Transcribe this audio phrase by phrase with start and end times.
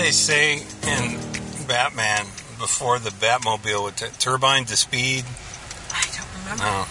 [0.00, 1.18] they say in
[1.68, 2.24] Batman
[2.58, 5.24] before the Batmobile would t- turbine to speed?
[5.92, 6.64] I don't remember.
[6.66, 6.88] Oh,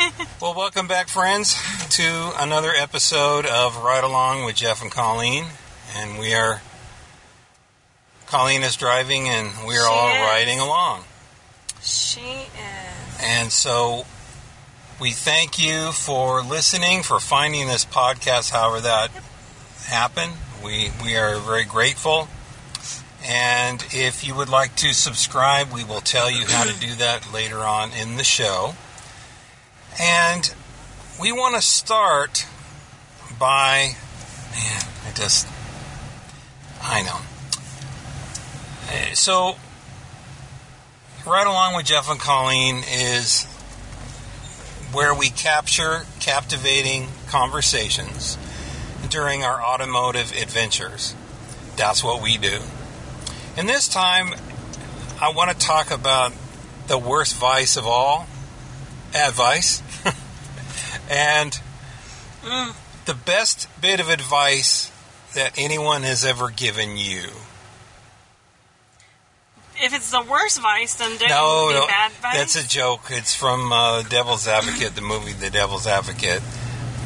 [0.00, 0.26] no.
[0.42, 1.54] well, welcome back, friends,
[1.90, 5.44] to another episode of Ride Along with Jeff and Colleen.
[5.96, 6.60] And we are.
[8.26, 10.20] Colleen is driving, and we are She all is.
[10.22, 11.04] riding along.
[11.82, 13.20] She is.
[13.22, 14.06] And so
[15.00, 19.10] we thank you for listening, for finding this podcast, however that
[19.86, 20.32] happened.
[20.62, 22.28] We, we are very grateful.
[23.24, 27.32] And if you would like to subscribe, we will tell you how to do that
[27.32, 28.74] later on in the show.
[30.00, 30.52] And
[31.20, 32.46] we want to start
[33.38, 33.92] by,
[34.52, 35.46] man, I just,
[36.82, 37.20] I know.
[39.14, 39.56] So,
[41.26, 43.44] Ride Along with Jeff and Colleen is
[44.92, 48.38] where we capture captivating conversations
[49.10, 51.14] during our automotive adventures.
[51.76, 52.60] That's what we do.
[53.56, 54.34] And this time,
[55.20, 56.32] I want to talk about
[56.86, 58.26] the worst vice of all
[59.14, 59.82] advice.
[61.10, 61.60] and
[63.04, 64.90] the best bit of advice
[65.34, 67.24] that anyone has ever given you.
[69.82, 72.36] If it's the worst vice, then don't No, be no, bad vice.
[72.36, 73.02] that's a joke.
[73.08, 76.42] It's from uh, Devil's Advocate, the movie The Devil's Advocate,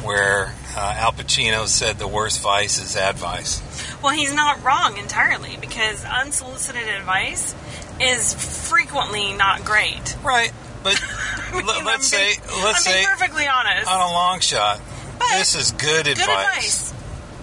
[0.03, 3.61] where uh, Al Pacino said the worst vice is advice.
[4.03, 7.55] Well, he's not wrong entirely because unsolicited advice
[7.99, 8.33] is
[8.69, 10.17] frequently not great.
[10.23, 10.51] Right,
[10.83, 11.01] but
[11.51, 12.27] I mean, let, us say,
[12.63, 13.87] let's I'm say, perfectly honest.
[13.89, 14.79] on a long shot,
[15.17, 16.91] But this is good Good advice.
[16.91, 16.93] advice.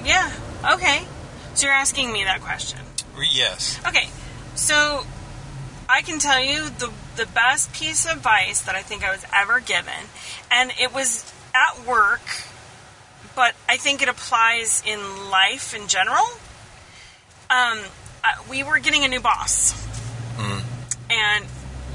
[0.04, 0.30] Yeah.
[0.74, 1.02] Okay.
[1.54, 2.78] So you're asking me that question.
[3.32, 3.78] Yes.
[3.86, 4.08] Okay.
[4.54, 5.04] So
[5.88, 9.24] I can tell you the the best piece of advice that I think I was
[9.34, 9.92] ever given,
[10.50, 12.22] and it was at work,
[13.34, 16.24] but I think it applies in life in general.
[17.50, 17.80] Um,
[18.24, 19.74] uh, we were getting a new boss,
[21.10, 21.44] and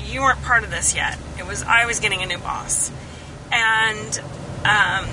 [0.05, 1.17] you weren't part of this yet.
[1.39, 2.91] It was I was getting a new boss,
[3.51, 4.19] and
[4.59, 5.05] um,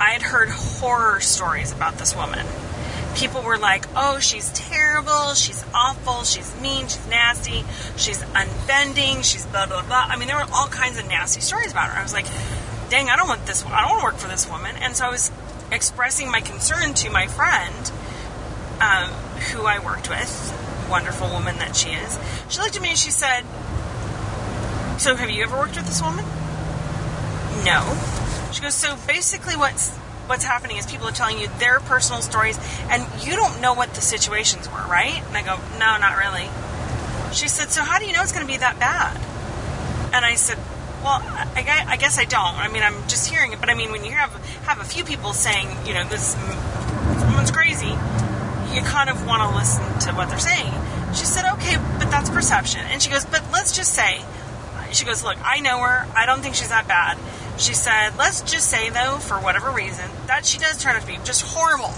[0.00, 2.46] I had heard horror stories about this woman.
[3.16, 5.34] People were like, "Oh, she's terrible.
[5.34, 6.24] She's awful.
[6.24, 6.86] She's mean.
[6.86, 7.64] She's nasty.
[7.96, 9.22] She's unbending.
[9.22, 11.98] She's blah blah blah." I mean, there were all kinds of nasty stories about her.
[11.98, 12.26] I was like,
[12.90, 13.64] "Dang, I don't want this.
[13.64, 15.30] I don't want to work for this woman." And so I was
[15.70, 17.92] expressing my concern to my friend,
[18.80, 19.10] um,
[19.52, 20.54] who I worked with,
[20.88, 22.18] wonderful woman that she is.
[22.48, 23.44] She looked at me and she said,
[24.98, 26.24] "So, have you ever worked with this woman?"
[27.64, 27.96] No.
[28.52, 29.90] She goes, so basically what's
[30.26, 32.58] what's happening is people are telling you their personal stories
[32.90, 35.22] and you don't know what the situations were, right?
[35.26, 36.48] And I go, no, not really.
[37.32, 39.16] She said, so how do you know it's going to be that bad?
[40.14, 40.58] And I said,
[41.02, 41.22] well,
[41.54, 42.56] I, guess I don't.
[42.56, 44.32] I mean, I'm just hearing it, but I mean, when you have
[44.64, 46.36] have a few people saying, you know, this
[47.26, 47.94] woman's crazy,
[48.74, 50.72] you kind of want to listen to what they're saying.
[51.14, 52.80] She said, okay, but that's perception.
[52.90, 54.20] And she goes, but let's just say,
[54.92, 56.06] she goes, look, I know her.
[56.14, 57.18] I don't think she's that bad.
[57.58, 61.06] She said, let's just say, though, for whatever reason, that she does turn out to
[61.06, 61.92] be just horrible.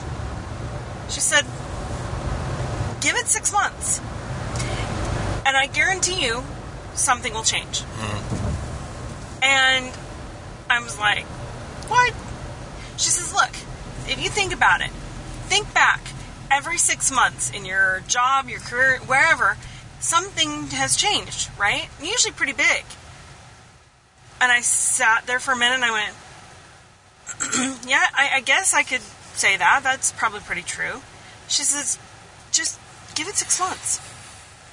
[1.08, 1.42] She said,
[3.00, 4.00] give it six months.
[5.44, 6.44] And I guarantee you,
[6.94, 7.80] something will change.
[7.82, 8.49] Mm-hmm.
[9.42, 9.92] And
[10.68, 11.24] I was like,
[11.88, 12.14] what?
[12.96, 13.50] She says, look,
[14.06, 14.90] if you think about it,
[15.48, 16.00] think back.
[16.50, 19.56] Every six months in your job, your career, wherever,
[20.00, 21.88] something has changed, right?
[22.02, 22.84] Usually pretty big.
[24.40, 26.14] And I sat there for a minute and I went,
[27.88, 29.02] yeah, I, I guess I could
[29.34, 29.80] say that.
[29.84, 31.02] That's probably pretty true.
[31.46, 31.98] She says,
[32.50, 32.80] just
[33.14, 34.00] give it six months.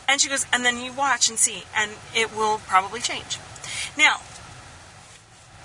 [0.07, 3.39] And she goes, and then you watch and see, and it will probably change.
[3.97, 4.21] Now,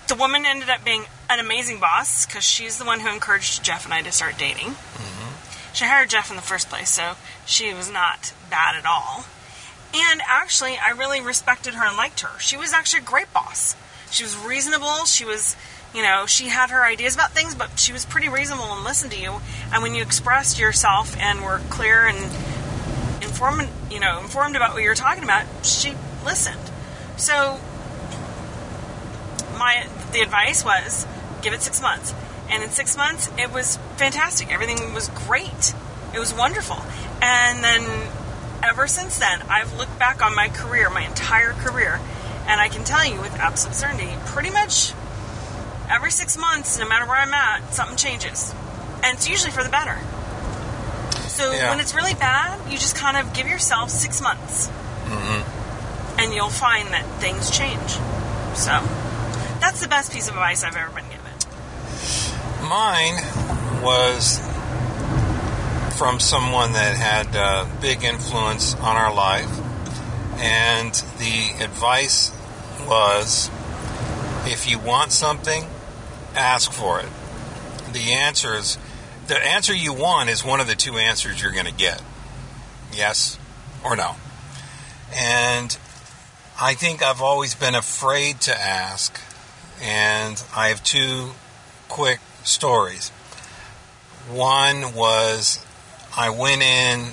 [0.07, 3.85] the woman ended up being an amazing boss because she's the one who encouraged Jeff
[3.85, 4.67] and I to start dating.
[4.67, 5.73] Mm-hmm.
[5.73, 7.13] She hired Jeff in the first place, so
[7.45, 9.25] she was not bad at all.
[9.93, 12.39] And actually, I really respected her and liked her.
[12.39, 13.75] She was actually a great boss.
[14.09, 15.05] She was reasonable.
[15.05, 15.55] She was,
[15.93, 19.11] you know, she had her ideas about things, but she was pretty reasonable and listened
[19.13, 19.39] to you.
[19.71, 22.17] And when you expressed yourself and were clear and
[23.23, 26.59] informed, you know, informed about what you were talking about, she listened.
[27.17, 27.59] So
[29.63, 31.07] my the advice was
[31.41, 32.13] give it six months.
[32.49, 34.51] And in six months, it was fantastic.
[34.51, 35.73] Everything was great.
[36.13, 36.77] It was wonderful.
[37.21, 37.81] And then
[38.61, 41.99] ever since then, I've looked back on my career, my entire career,
[42.47, 44.93] and I can tell you with absolute certainty, pretty much
[45.89, 48.53] every six months, no matter where I'm at, something changes.
[49.03, 49.97] And it's usually for the better.
[51.27, 51.69] So Yeah.
[51.71, 54.67] when it's really bad, you just kind of give yourself six months.
[55.07, 56.19] Mm-hmm.
[56.19, 57.97] And you'll find that things change.
[58.55, 58.71] So
[59.63, 61.31] that's the best piece of advice I've ever been given.
[62.67, 63.15] Mine
[63.81, 64.39] was
[65.97, 69.49] from someone that had uh, big influence on our life,
[70.37, 72.31] and the advice
[72.85, 73.49] was
[74.45, 75.65] if you want something,
[76.35, 77.07] ask for it.
[77.93, 78.77] The answer is
[79.27, 82.01] the answer you want is one of the two answers you're going to get
[82.91, 83.39] yes
[83.83, 84.15] or no.
[85.15, 85.77] And
[86.59, 89.17] I think I've always been afraid to ask,
[89.83, 91.31] and I have two
[91.89, 93.09] quick stories.
[94.31, 95.63] One was
[96.17, 97.09] I went in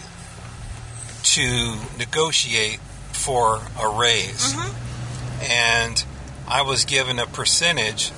[1.23, 2.79] to negotiate
[3.13, 5.43] for a raise, mm-hmm.
[5.51, 6.05] and
[6.49, 8.13] I was given a percentage,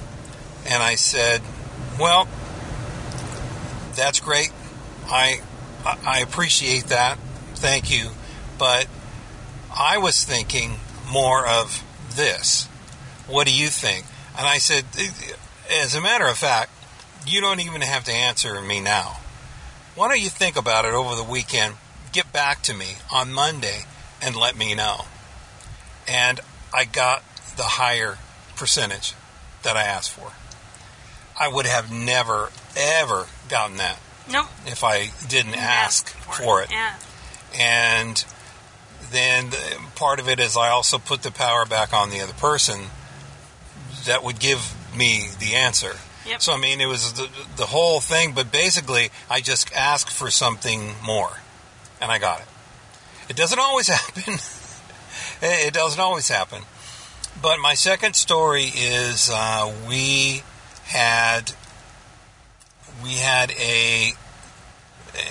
[0.67, 1.41] and I said,
[1.99, 2.29] "Well,
[3.95, 4.53] that's great.
[5.07, 5.41] I
[6.07, 7.19] I appreciate that.
[7.55, 8.11] Thank you,
[8.59, 8.87] but
[9.75, 10.79] I was thinking
[11.11, 11.83] more of
[12.15, 12.67] this.
[13.27, 14.05] What do you think?"
[14.37, 14.85] And I said,
[15.71, 16.71] "As a matter of fact,
[17.27, 19.21] you don't even have to answer me now.
[19.95, 21.77] Why don't you think about it over the weekend?
[22.13, 23.85] Get back to me on Monday
[24.21, 25.07] and let me know."
[26.09, 26.41] And
[26.73, 27.23] I got
[27.57, 28.19] the higher
[28.57, 29.15] percentage
[29.63, 30.33] that I asked for.
[31.39, 33.99] I would have never, ever gotten that
[34.31, 34.47] Nope.
[34.67, 36.71] if I didn't ask for it.
[36.71, 36.95] Yeah.
[37.59, 38.25] And
[39.11, 42.33] then the, part of it is I also put the power back on the other
[42.33, 42.91] person
[44.07, 45.93] that would give me the answer.
[46.27, 46.41] Yep.
[46.43, 50.31] So I mean, it was the, the whole thing, but basically, I just asked for
[50.31, 51.39] something more,
[52.01, 52.47] and I got it.
[53.29, 54.35] It doesn't always happen.
[55.43, 56.63] it doesn't always happen.
[57.41, 60.43] But my second story is uh, we
[60.85, 61.53] had
[63.03, 64.13] we had a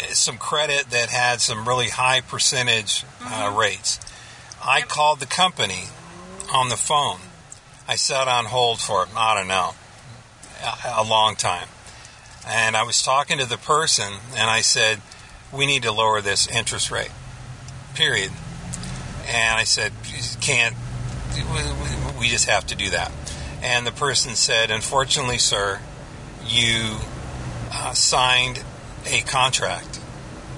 [0.09, 3.99] some credit that had some really high percentage uh, rates.
[4.63, 4.89] I Yep.
[4.89, 5.85] called the company
[6.53, 7.19] on the phone.
[7.91, 9.73] I sat on hold for I don't know
[10.95, 11.67] a, long time,
[12.47, 15.01] and I was talking to the person, and I said,
[15.51, 17.11] "We need to lower this interest rate."
[17.93, 18.31] Period.
[19.27, 20.73] And I said, "You "Can't.
[22.17, 23.11] We just have to do that."
[23.61, 25.81] And the person said, "Unfortunately, sir,
[26.47, 26.99] you
[27.73, 28.63] uh, signed
[29.05, 29.97] a contract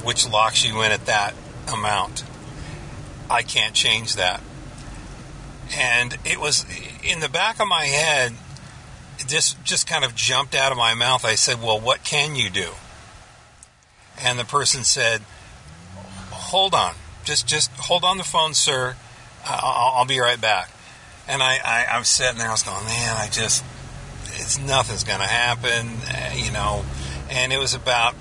[0.04, 1.34] which locks you in at that
[1.68, 2.26] amount.
[3.28, 4.40] I can't change that."
[5.76, 6.66] And it was
[7.04, 8.34] in the back of my head.
[9.28, 11.24] This just kind of jumped out of my mouth.
[11.24, 12.72] I said, "Well, what can you do?"
[14.20, 15.22] And the person said,
[16.32, 18.96] "Hold on, just just hold on the phone, sir.
[19.46, 20.70] I'll, I'll be right back."
[21.28, 22.50] And I, I, I was sitting there.
[22.50, 23.64] I was going, "Man, I just
[24.26, 26.84] it's nothing's going to happen," uh, you know.
[27.30, 28.16] And it was about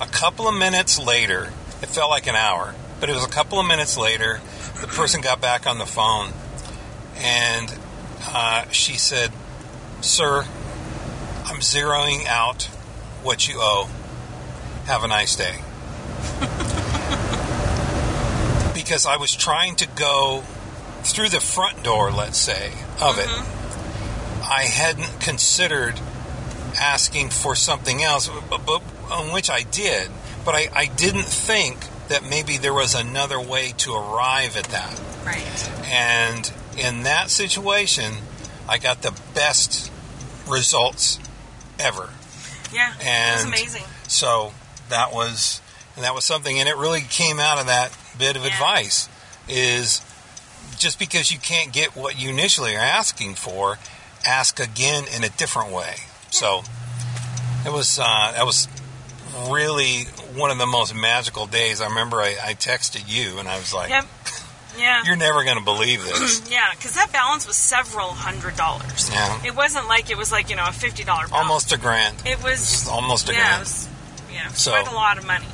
[0.00, 1.52] a couple of minutes later.
[1.82, 4.40] It felt like an hour, but it was a couple of minutes later.
[4.80, 6.32] The person got back on the phone,
[7.20, 7.74] and
[8.26, 9.30] uh, she said,
[10.00, 10.44] "Sir,
[11.44, 12.64] I'm zeroing out
[13.22, 13.88] what you owe.
[14.86, 15.56] Have a nice day."
[18.74, 20.42] because I was trying to go
[21.02, 23.28] through the front door, let's say, of it.
[24.42, 25.98] I hadn't considered
[26.78, 30.10] asking for something else, but, but on which I did.
[30.44, 31.78] But I, I didn't think
[32.08, 35.00] that maybe there was another way to arrive at that.
[35.24, 35.70] Right.
[35.84, 38.14] And in that situation,
[38.68, 39.90] I got the best
[40.48, 41.18] results
[41.78, 42.10] ever.
[42.72, 42.92] Yeah.
[42.94, 43.04] it was
[43.44, 43.84] And- amazing.
[44.08, 44.52] So
[44.88, 45.60] that was
[45.96, 48.52] and that was something and it really came out of that bit of Yeah.
[48.52, 49.08] advice
[49.48, 50.00] is
[50.78, 53.78] just because you can't get what you initially are asking for,
[54.24, 55.96] ask again in a different way.
[56.30, 56.62] So
[57.66, 58.68] it was uh, that was
[59.48, 60.04] really
[60.34, 61.80] one of the most magical days.
[61.80, 64.06] I remember I, I texted you and I was like, Yep.
[64.78, 65.02] Yeah.
[65.04, 69.10] "You're never going to believe this." Yeah, because that balance was several hundred dollars.
[69.12, 69.40] Yeah.
[69.44, 71.32] It wasn't like it was like you know a fifty dollar balance.
[71.48, 72.16] Almost a grand.
[72.26, 73.56] It was Almost a yeah, grand.
[73.56, 73.88] it was,
[74.32, 75.46] yeah, So- quite a lot of money.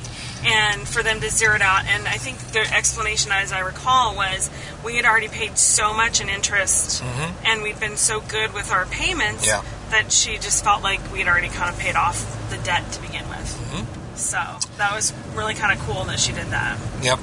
[0.45, 4.15] And for them to zero it out, and I think the explanation, as I recall,
[4.15, 4.51] was
[4.85, 7.03] we had already paid so much in interest,
[7.43, 9.65] and we'd been so good with our payments Mm-hmm.
[9.65, 9.89] Yeah.
[9.91, 13.27] that she just felt like we'd already kind of paid off the debt to begin
[13.29, 13.39] with.
[13.71, 14.15] Mm-hmm.
[14.15, 14.37] So
[14.77, 16.77] that was really kind of cool that she did that.
[17.01, 17.17] Yep.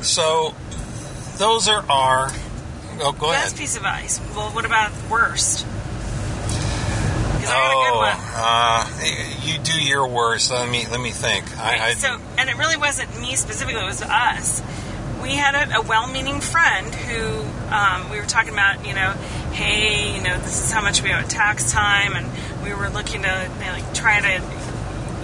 [0.00, 0.54] So
[1.38, 2.30] those are our.
[3.00, 3.44] Oh, go ahead.
[3.44, 4.20] Best piece of advice.
[4.34, 5.64] Well, what about worst?
[7.40, 8.86] 'Cause I got a good Oh, uh,
[9.42, 10.50] you do your worst.
[10.50, 11.44] Let me let me think.
[11.58, 14.62] I, I, so, and it really wasn't me specifically; it was us.
[15.22, 18.86] We had a, a well-meaning friend who um, we were talking about.
[18.86, 19.12] You know,
[19.52, 22.28] hey, you know, this is how much we owe at tax time, and
[22.64, 24.42] we were looking to you know, like try to,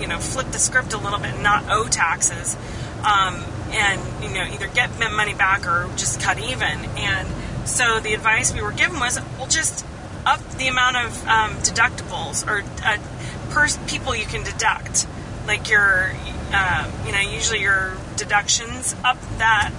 [0.00, 2.56] you know, flip the script a little bit, and not owe taxes,
[3.04, 3.42] um,
[3.74, 6.84] and you know, either get money back or just cut even.
[6.96, 7.28] And
[7.66, 9.84] so the advice we were given was, well, just
[10.24, 12.98] up the amount of um, deductibles or uh,
[13.50, 15.06] per people you can deduct,
[15.46, 16.12] like your
[16.52, 19.72] uh, you know, usually your deductions up that,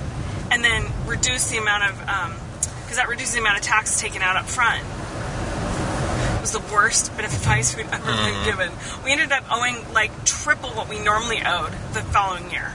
[0.51, 1.97] and then reduce the amount of,
[2.83, 4.83] because that reduces the amount of taxes taken out up front.
[6.35, 8.71] It was the worst bit of advice we've ever been given.
[9.03, 12.73] We ended up owing like triple what we normally owed the following year.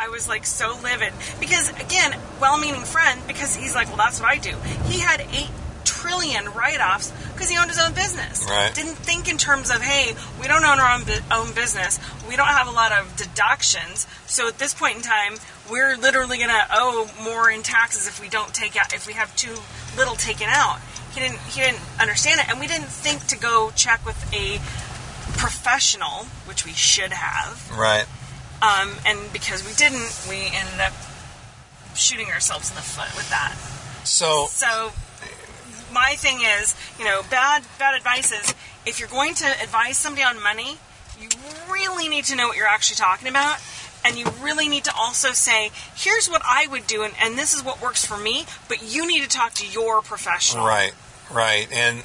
[0.00, 4.30] I was like so livid because again, well-meaning friend because he's like, well, that's what
[4.30, 4.56] I do.
[4.86, 5.50] He had eight
[5.84, 8.46] trillion write-offs because he owned his own business.
[8.48, 8.74] Right.
[8.74, 12.00] Didn't think in terms of, hey, we don't own our own, bu- own business.
[12.26, 14.06] We don't have a lot of deductions.
[14.26, 15.34] So at this point in time,
[15.70, 19.12] we're literally going to owe more in taxes if we don't take out if we
[19.12, 19.54] have too
[19.98, 20.80] little taken out.
[21.12, 24.58] He didn't he didn't understand it, and we didn't think to go check with a
[25.36, 27.70] professional, which we should have.
[27.76, 28.06] Right.
[28.62, 30.92] Um, and because we didn't, we ended up
[31.94, 33.56] shooting ourselves in the foot with that.
[34.04, 34.92] So So
[35.92, 38.54] my thing is, you know, bad bad advice is
[38.86, 40.78] if you're going to advise somebody on money,
[41.20, 41.28] you
[41.70, 43.58] really need to know what you're actually talking about.
[44.02, 47.52] And you really need to also say, here's what I would do, and, and this
[47.52, 50.64] is what works for me, but you need to talk to your professional.
[50.64, 50.94] Right,
[51.30, 52.02] right, and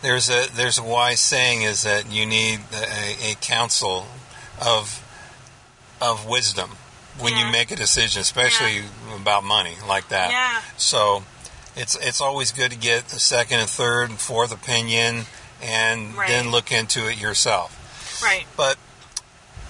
[0.00, 4.06] there's a there's a wise saying is that you need a, a counsel
[4.58, 5.03] of
[6.10, 6.70] of wisdom
[7.18, 7.46] when Yeah.
[7.46, 8.84] you make a decision, especially
[9.14, 10.30] about money like that.
[10.30, 10.60] Yeah.
[10.76, 11.24] So
[11.76, 15.26] it's it's always good to get a second and third and fourth opinion,
[15.62, 16.28] and Right.
[16.28, 17.76] then look into it yourself.
[18.22, 18.46] Right.
[18.56, 18.76] But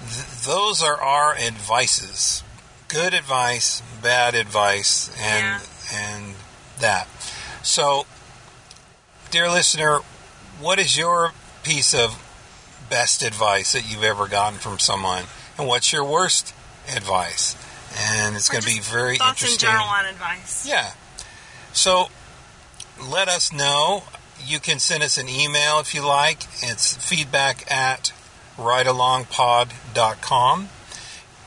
[0.00, 2.42] th- those are our advices.
[2.88, 5.60] Good advice, bad advice, and
[5.92, 6.34] and
[6.80, 7.06] that.
[7.62, 8.06] So,
[9.30, 10.00] dear listener,
[10.60, 12.16] what is your piece of
[12.90, 15.24] best advice that you've ever gotten from someone,
[15.58, 16.54] and what's your worst
[16.94, 17.56] advice?
[17.96, 19.68] And it's going to be very thoughts interesting.
[19.68, 20.66] in general on advice.
[20.66, 20.92] Yeah.
[21.72, 22.08] So
[23.02, 24.04] let us know.
[24.44, 26.44] You can send us an email if you like.
[26.60, 28.12] It's feedback at
[28.56, 30.68] ridealongpod.com.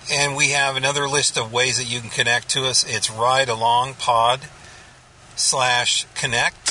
[0.10, 2.86] And we have another list of ways that you can connect to us.
[2.88, 4.48] It's ridealongpod
[5.36, 6.67] slash connect.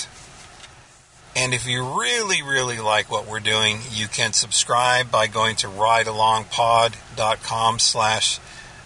[1.37, 5.67] And if you really, really like what we're doing, you can subscribe by going to
[5.67, 8.39] ridealongpod.com slash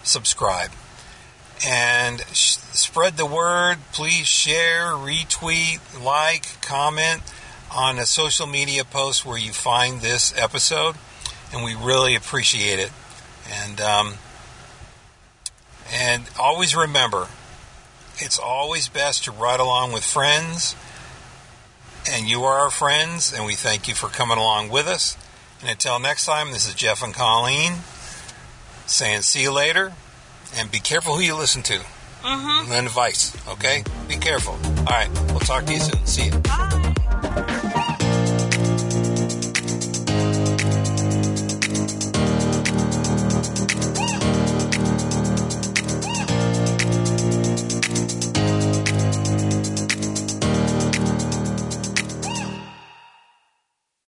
[0.03, 0.71] subscribe
[1.65, 3.77] and sh- spread the word.
[3.93, 7.21] Please share, retweet, like, comment
[7.73, 10.97] on a social media post where you find this episode,
[11.53, 12.91] and we really appreciate it.
[13.49, 14.15] And um,
[15.91, 17.27] and always remember,
[18.17, 20.75] it's always best to ride along with friends,
[22.09, 25.17] and you are our friends, and we thank you for coming along with us.
[25.61, 27.73] And until next time, this is Jeff and Colleen
[28.87, 29.93] saying see you later
[30.57, 31.79] and be careful who you listen to.
[32.21, 32.71] Mm-hmm.
[32.71, 33.83] And advice, okay?
[34.07, 34.53] Be careful.
[34.79, 36.05] All right, we'll talk to you soon.
[36.05, 36.37] See you.
[36.39, 36.87] Bye.